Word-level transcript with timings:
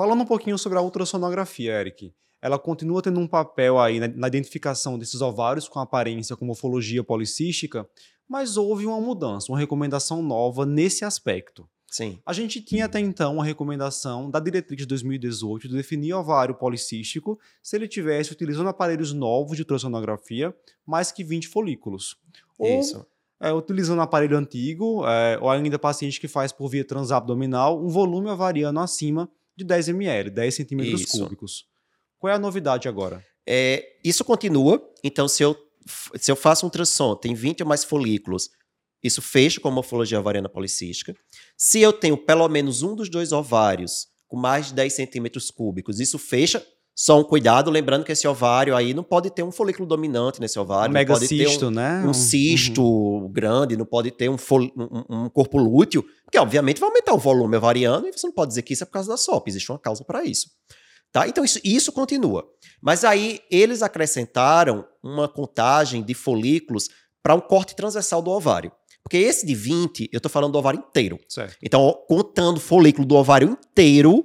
Falando 0.00 0.22
um 0.22 0.24
pouquinho 0.24 0.56
sobre 0.56 0.78
a 0.78 0.80
ultrassonografia, 0.80 1.78
Eric, 1.78 2.10
ela 2.40 2.58
continua 2.58 3.02
tendo 3.02 3.20
um 3.20 3.26
papel 3.26 3.78
aí 3.78 4.00
na, 4.00 4.08
na 4.08 4.28
identificação 4.28 4.98
desses 4.98 5.20
ovários 5.20 5.68
com 5.68 5.78
aparência 5.78 6.34
com 6.34 6.46
morfologia 6.46 7.04
policística, 7.04 7.86
mas 8.26 8.56
houve 8.56 8.86
uma 8.86 8.98
mudança, 8.98 9.52
uma 9.52 9.58
recomendação 9.58 10.22
nova 10.22 10.64
nesse 10.64 11.04
aspecto. 11.04 11.68
Sim. 11.86 12.18
A 12.24 12.32
gente 12.32 12.62
tinha 12.62 12.86
até 12.86 12.98
então 12.98 13.34
uma 13.34 13.44
recomendação 13.44 14.30
da 14.30 14.40
diretriz 14.40 14.78
de 14.78 14.86
2018 14.86 15.68
de 15.68 15.76
definir 15.76 16.14
ovário 16.14 16.54
policístico 16.54 17.38
se 17.62 17.76
ele 17.76 17.86
tivesse 17.86 18.32
utilizando 18.32 18.70
aparelhos 18.70 19.12
novos 19.12 19.54
de 19.54 19.64
ultrassonografia, 19.64 20.56
mais 20.86 21.12
que 21.12 21.22
20 21.22 21.46
folículos. 21.46 22.16
Ou, 22.58 22.80
Isso. 22.80 23.06
é, 23.38 23.52
utilizando 23.52 24.00
aparelho 24.00 24.38
antigo, 24.38 25.06
é, 25.06 25.38
ou 25.38 25.50
ainda 25.50 25.78
paciente 25.78 26.18
que 26.18 26.26
faz 26.26 26.52
por 26.52 26.70
via 26.70 26.86
transabdominal, 26.86 27.78
um 27.78 27.88
volume 27.90 28.30
ovariano 28.30 28.80
acima 28.80 29.30
de 29.60 29.64
10 29.64 29.88
ml, 29.90 30.30
10 30.30 30.54
centímetros 30.54 31.02
Isso. 31.02 31.18
cúbicos. 31.18 31.64
Qual 32.18 32.30
é 32.30 32.36
a 32.36 32.38
novidade 32.38 32.88
agora? 32.88 33.24
É, 33.46 33.98
isso 34.04 34.24
continua. 34.24 34.82
Então, 35.02 35.26
se 35.26 35.42
eu, 35.42 35.56
se 36.16 36.30
eu 36.30 36.36
faço 36.36 36.64
um 36.64 36.68
ultrassom, 36.68 37.16
tem 37.16 37.34
20 37.34 37.62
ou 37.62 37.68
mais 37.68 37.82
folículos, 37.84 38.50
isso 39.02 39.22
fecha 39.22 39.60
com 39.60 39.68
a 39.68 39.70
morfologia 39.70 40.20
ovariana 40.20 40.48
policística. 40.48 41.16
Se 41.56 41.80
eu 41.80 41.92
tenho 41.92 42.16
pelo 42.16 42.46
menos 42.48 42.82
um 42.82 42.94
dos 42.94 43.08
dois 43.08 43.32
ovários 43.32 44.08
com 44.28 44.36
mais 44.36 44.66
de 44.66 44.74
10 44.74 44.92
centímetros 44.92 45.50
cúbicos, 45.50 45.98
isso 45.98 46.18
fecha. 46.18 46.64
Só 46.94 47.18
um 47.18 47.24
cuidado, 47.24 47.70
lembrando 47.70 48.04
que 48.04 48.12
esse 48.12 48.28
ovário 48.28 48.76
aí 48.76 48.92
não 48.92 49.02
pode 49.02 49.30
ter 49.30 49.42
um 49.42 49.50
folículo 49.50 49.86
dominante 49.88 50.38
nesse 50.40 50.58
ovário, 50.58 50.92
não 50.92 51.06
pode 51.06 51.28
ter 51.28 51.34
megacísto, 51.36 51.66
um, 51.66 51.70
né? 51.70 52.04
um 52.06 52.12
cisto 52.12 53.28
grande, 53.32 53.76
não 53.76 53.86
pode 53.86 54.10
ter 54.10 54.28
um, 54.28 54.36
um- 54.76 55.24
um 55.24 55.28
corpo 55.30 55.56
lúteo, 55.58 56.04
porque 56.24 56.38
obviamente 56.38 56.78
vai 56.80 56.88
aumentar 56.90 57.14
o 57.14 57.18
volume 57.18 57.56
ovariano 57.56 58.06
e 58.06 58.12
você 58.12 58.26
não 58.26 58.34
pode 58.34 58.48
dizer 58.50 58.62
que 58.62 58.74
isso 58.74 58.82
é 58.82 58.86
por 58.86 58.92
causa 58.92 59.08
da 59.08 59.16
SOP, 59.16 59.48
existe 59.48 59.70
uma 59.72 59.78
causa 59.78 60.04
para 60.04 60.24
isso. 60.24 60.48
Tá? 61.12 61.26
Então 61.26 61.44
isso, 61.44 61.58
isso 61.64 61.90
continua. 61.90 62.44
Mas 62.82 63.02
aí 63.04 63.40
eles 63.50 63.82
acrescentaram 63.82 64.84
uma 65.02 65.26
contagem 65.28 66.02
de 66.02 66.12
folículos 66.14 66.88
para 67.22 67.34
um 67.34 67.40
corte 67.40 67.74
transversal 67.74 68.20
do 68.22 68.30
ovário. 68.30 68.70
Porque 69.02 69.16
esse 69.16 69.46
de 69.46 69.54
20, 69.54 70.10
eu 70.12 70.18
estou 70.18 70.30
falando 70.30 70.52
do 70.52 70.58
ovário 70.58 70.78
inteiro. 70.78 71.18
Certo. 71.28 71.56
Então, 71.62 71.98
contando 72.06 72.58
o 72.58 72.60
folículo 72.60 73.06
do 73.06 73.14
ovário 73.16 73.48
inteiro, 73.50 74.24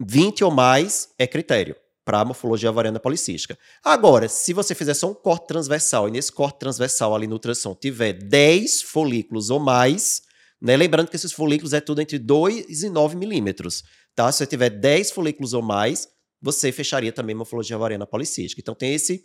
20 0.00 0.44
ou 0.44 0.50
mais 0.50 1.08
é 1.18 1.26
critério 1.26 1.76
para 2.04 2.20
a 2.20 2.24
morfologia 2.24 2.70
ovariana 2.70 3.00
policística. 3.00 3.58
Agora, 3.84 4.28
se 4.28 4.52
você 4.52 4.74
fizer 4.74 4.94
só 4.94 5.10
um 5.10 5.14
corte 5.14 5.48
transversal 5.48 6.08
e 6.08 6.12
nesse 6.12 6.30
corte 6.30 6.58
transversal 6.58 7.14
ali 7.14 7.26
no 7.26 7.34
ultrassom 7.34 7.74
tiver 7.74 8.12
10 8.12 8.82
folículos 8.82 9.50
ou 9.50 9.58
mais, 9.58 10.22
né, 10.60 10.76
lembrando 10.76 11.08
que 11.08 11.16
esses 11.16 11.32
folículos 11.32 11.72
é 11.72 11.80
tudo 11.80 12.00
entre 12.00 12.18
2 12.18 12.82
e 12.84 12.88
9 12.88 13.16
milímetros, 13.16 13.82
tá? 14.14 14.30
Se 14.30 14.38
você 14.38 14.46
tiver 14.46 14.70
10 14.70 15.10
folículos 15.10 15.52
ou 15.52 15.62
mais, 15.62 16.08
você 16.40 16.70
fecharia 16.70 17.12
também 17.12 17.34
morfologia 17.34 17.76
ovariana 17.76 18.06
policística. 18.06 18.60
Então 18.60 18.74
tem 18.74 18.94
esse 18.94 19.24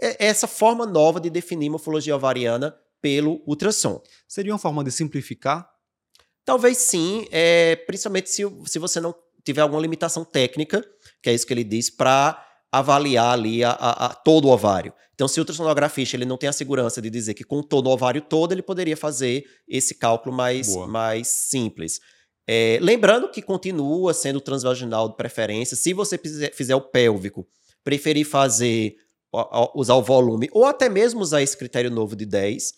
é- 0.00 0.26
essa 0.26 0.46
forma 0.46 0.84
nova 0.84 1.20
de 1.20 1.30
definir 1.30 1.70
morfologia 1.70 2.14
ovariana 2.14 2.76
pelo 3.00 3.42
ultrassom. 3.46 4.02
Seria 4.28 4.52
uma 4.52 4.58
forma 4.58 4.84
de 4.84 4.90
simplificar? 4.90 5.68
Talvez 6.44 6.78
sim, 6.78 7.26
é, 7.30 7.76
principalmente 7.76 8.30
se, 8.30 8.42
se 8.66 8.78
você 8.78 9.00
não 9.00 9.14
tiver 9.44 9.60
alguma 9.60 9.80
limitação 9.80 10.24
técnica, 10.24 10.84
que 11.22 11.30
é 11.30 11.34
isso 11.34 11.46
que 11.46 11.52
ele 11.52 11.64
diz, 11.64 11.90
para 11.90 12.44
avaliar 12.70 13.32
ali 13.34 13.62
a, 13.62 13.70
a- 13.70 14.06
a- 14.06 14.14
todo 14.14 14.46
o 14.46 14.50
ovário. 14.50 14.92
Então, 15.14 15.28
se 15.28 15.38
o 15.38 15.42
ultrassonografista 15.42 16.16
ele 16.16 16.24
não 16.24 16.38
tem 16.38 16.48
a 16.48 16.52
segurança 16.52 17.00
de 17.02 17.10
dizer 17.10 17.34
que 17.34 17.44
com 17.44 17.62
todo 17.62 17.86
o 17.86 17.90
ovário 17.90 18.20
todo, 18.22 18.52
ele 18.52 18.62
poderia 18.62 18.96
fazer 18.96 19.44
esse 19.68 19.94
cálculo 19.94 20.34
mais, 20.34 20.68
Boa. 20.74 20.86
mais 20.86 21.28
simples. 21.28 22.00
É, 22.48 22.78
lembrando 22.80 23.30
que 23.30 23.40
continua 23.42 24.12
sendo 24.14 24.40
transvaginal 24.40 25.08
de 25.08 25.16
preferência. 25.16 25.76
Se 25.76 25.92
você 25.92 26.18
fizer, 26.52 26.74
o 26.74 26.80
pélvico, 26.80 27.46
preferir 27.84 28.24
fazer, 28.26 28.96
usar 29.74 29.94
o 29.94 30.02
volume, 30.02 30.48
ou 30.52 30.64
até 30.64 30.88
mesmo 30.88 31.20
usar 31.20 31.42
esse 31.42 31.56
critério 31.56 31.90
novo 31.90 32.16
de 32.16 32.24
10, 32.26 32.72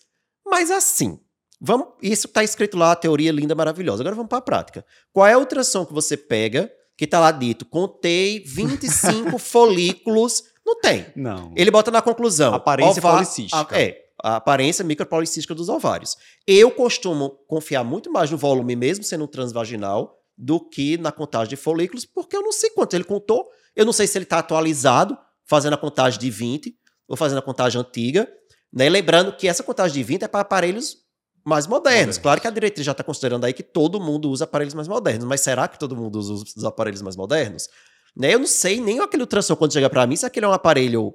mas 0.45 0.69
assim, 0.69 1.19
Vamos, 1.61 1.87
isso 2.01 2.27
está 2.27 2.43
escrito 2.43 2.77
lá, 2.77 2.91
a 2.91 2.95
teoria 2.95 3.31
linda, 3.31 3.55
maravilhosa. 3.55 4.01
Agora 4.03 4.15
vamos 4.15 4.29
para 4.29 4.39
a 4.39 4.41
prática. 4.41 4.85
Qual 5.13 5.25
é 5.25 5.33
a 5.33 5.37
ultrassom 5.37 5.85
que 5.85 5.93
você 5.93 6.17
pega, 6.17 6.69
que 6.97 7.05
está 7.05 7.19
lá 7.19 7.31
dito, 7.31 7.65
contei 7.65 8.43
25 8.45 9.37
folículos? 9.39 10.43
Não 10.65 10.79
tem. 10.79 11.05
Não. 11.15 11.53
Ele 11.55 11.71
bota 11.71 11.91
na 11.91 12.01
conclusão. 12.01 12.53
Aparência 12.53 12.99
ova- 12.99 13.13
policística. 13.13 13.75
a- 13.75 13.79
é, 13.79 14.01
a 14.23 14.35
aparência 14.37 14.83
micropolicística 14.83 15.53
dos 15.53 15.69
ovários. 15.69 16.15
Eu 16.47 16.71
costumo 16.71 17.31
confiar 17.47 17.83
muito 17.83 18.11
mais 18.11 18.31
no 18.31 18.37
volume, 18.37 18.75
mesmo 18.75 19.03
sendo 19.03 19.23
um 19.25 19.27
transvaginal, 19.27 20.17
do 20.37 20.59
que 20.59 20.97
na 20.97 21.11
contagem 21.11 21.49
de 21.49 21.55
folículos, 21.55 22.05
porque 22.05 22.35
eu 22.35 22.41
não 22.41 22.51
sei 22.51 22.69
quanto 22.71 22.93
ele 22.95 23.03
contou. 23.05 23.47
Eu 23.75 23.85
não 23.85 23.93
sei 23.93 24.07
se 24.07 24.17
ele 24.17 24.23
está 24.25 24.39
atualizado, 24.39 25.17
fazendo 25.45 25.73
a 25.73 25.77
contagem 25.77 26.19
de 26.19 26.29
20, 26.29 26.75
ou 27.07 27.15
fazendo 27.15 27.37
a 27.37 27.41
contagem 27.41 27.79
antiga. 27.79 28.27
Né? 28.73 28.89
Lembrando 28.89 29.35
que 29.37 29.47
essa 29.47 29.63
contagem 29.63 29.93
de 29.95 30.03
20 30.03 30.23
é 30.23 30.27
para 30.27 30.41
aparelhos 30.41 30.97
mais 31.45 31.67
modernos. 31.67 32.17
Claro 32.17 32.41
que 32.41 32.47
a 32.47 32.51
diretriz 32.51 32.85
já 32.85 32.91
está 32.91 33.03
considerando 33.03 33.45
aí 33.45 33.53
que 33.53 33.63
todo 33.63 34.01
mundo 34.01 34.29
usa 34.29 34.45
aparelhos 34.45 34.73
mais 34.73 34.87
modernos, 34.87 35.25
mas 35.25 35.41
será 35.41 35.67
que 35.67 35.77
todo 35.77 35.95
mundo 35.95 36.17
usa 36.17 36.33
os 36.33 36.55
os 36.55 36.65
aparelhos 36.65 37.01
mais 37.01 37.15
modernos? 37.15 37.69
Né? 38.15 38.33
Eu 38.33 38.39
não 38.39 38.47
sei 38.47 38.81
nem 38.81 38.99
aquele 38.99 39.23
ultrassom 39.23 39.55
quando 39.55 39.73
chega 39.73 39.89
para 39.89 40.07
mim 40.07 40.15
se 40.15 40.25
aquele 40.25 40.45
é 40.45 40.49
um 40.49 40.53
aparelho 40.53 41.13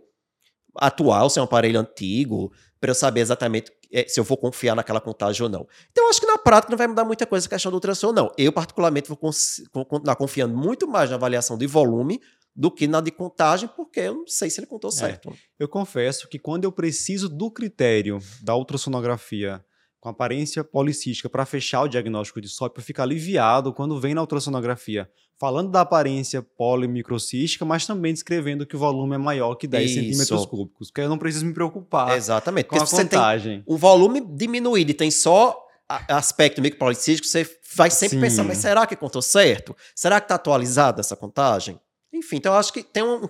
atual, 0.76 1.28
se 1.28 1.38
é 1.38 1.42
um 1.42 1.46
aparelho 1.46 1.80
antigo, 1.80 2.52
para 2.80 2.90
eu 2.90 2.94
saber 2.94 3.20
exatamente 3.20 3.72
eh, 3.92 4.06
se 4.08 4.20
eu 4.20 4.24
vou 4.24 4.36
confiar 4.36 4.76
naquela 4.76 5.00
contagem 5.00 5.42
ou 5.42 5.48
não. 5.48 5.66
Então, 5.90 6.04
eu 6.04 6.10
acho 6.10 6.20
que 6.20 6.26
na 6.26 6.38
prática 6.38 6.70
não 6.70 6.78
vai 6.78 6.86
mudar 6.86 7.04
muita 7.04 7.26
coisa 7.26 7.46
a 7.46 7.50
questão 7.50 7.72
do 7.72 7.74
ultrassom, 7.74 8.12
não. 8.12 8.32
Eu, 8.38 8.52
particularmente, 8.52 9.08
vou 9.08 9.16
continuar 9.16 10.16
confiando 10.16 10.56
muito 10.56 10.86
mais 10.86 11.10
na 11.10 11.16
avaliação 11.16 11.58
de 11.58 11.66
volume 11.66 12.20
do 12.54 12.70
que 12.70 12.86
na 12.86 13.00
de 13.00 13.10
contagem, 13.10 13.68
porque 13.76 14.00
eu 14.00 14.14
não 14.14 14.26
sei 14.26 14.50
se 14.50 14.60
ele 14.60 14.66
contou 14.66 14.90
certo. 14.90 15.32
Eu 15.58 15.68
confesso 15.68 16.28
que 16.28 16.38
quando 16.38 16.64
eu 16.64 16.72
preciso 16.72 17.28
do 17.28 17.50
critério 17.50 18.18
da 18.42 18.54
ultrassonografia 18.54 19.64
com 20.00 20.08
aparência 20.08 20.64
policística 20.64 21.28
para 21.28 21.44
fechar 21.44 21.82
o 21.82 21.88
diagnóstico 21.88 22.40
de 22.40 22.48
SOP, 22.48 22.78
eu 22.78 22.82
fico 22.82 23.02
aliviado 23.02 23.72
quando 23.72 24.00
vem 24.00 24.14
na 24.14 24.22
ultrassonografia 24.22 25.08
falando 25.38 25.70
da 25.70 25.80
aparência 25.82 26.42
polimicrocística, 26.42 27.64
mas 27.64 27.86
também 27.86 28.12
descrevendo 28.12 28.66
que 28.66 28.76
o 28.76 28.78
volume 28.78 29.14
é 29.14 29.18
maior 29.18 29.54
que 29.54 29.66
10 29.66 29.90
Isso. 29.90 30.00
centímetros 30.00 30.46
cúbicos, 30.46 30.90
porque 30.90 31.00
eu 31.00 31.08
não 31.08 31.16
preciso 31.18 31.46
me 31.46 31.54
preocupar 31.54 32.16
Exatamente. 32.16 32.66
com 32.66 32.76
a 32.76 32.78
Porque 32.80 32.96
tem 32.96 33.04
contagem. 33.06 33.64
um 33.66 33.76
volume 33.76 34.20
diminuído 34.20 34.90
e 34.90 34.94
tem 34.94 35.10
só 35.10 35.56
a- 35.88 36.16
aspecto 36.18 36.60
micropolicístico, 36.60 37.26
você 37.26 37.48
vai 37.74 37.90
sempre 37.90 38.16
Sim. 38.16 38.20
pensar, 38.20 38.44
mas 38.44 38.58
será 38.58 38.86
que 38.86 38.94
contou 38.96 39.22
certo? 39.22 39.74
Será 39.94 40.20
que 40.20 40.26
está 40.26 40.34
atualizada 40.34 41.00
essa 41.00 41.16
contagem? 41.16 41.80
Enfim, 42.12 42.36
então 42.36 42.52
eu 42.52 42.58
acho 42.58 42.72
que 42.72 42.82
tem 42.82 43.02
um- 43.02 43.22
um 43.24 43.28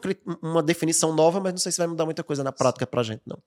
uma 0.50 0.62
definição 0.62 1.14
nova, 1.14 1.38
mas 1.38 1.52
não 1.52 1.58
sei 1.58 1.70
se 1.70 1.78
vai 1.78 1.86
mudar 1.86 2.06
muita 2.06 2.24
coisa 2.24 2.42
na 2.42 2.50
prática 2.50 2.86
pra 2.86 3.02
gente, 3.02 3.22
não. 3.26 3.38